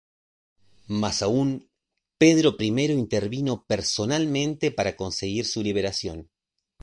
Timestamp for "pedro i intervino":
2.17-3.65